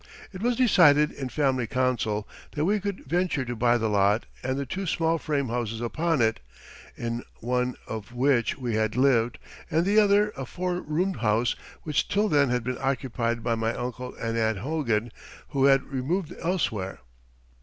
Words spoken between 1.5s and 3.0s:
council that we